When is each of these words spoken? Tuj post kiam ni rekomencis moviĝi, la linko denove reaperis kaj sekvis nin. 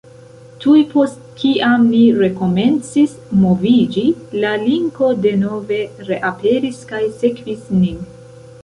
Tuj 0.61 0.79
post 0.93 1.19
kiam 1.41 1.83
ni 1.89 1.99
rekomencis 2.21 3.13
moviĝi, 3.43 4.07
la 4.41 4.55
linko 4.65 5.13
denove 5.29 5.81
reaperis 6.11 6.83
kaj 6.95 7.05
sekvis 7.23 7.67
nin. 7.85 8.05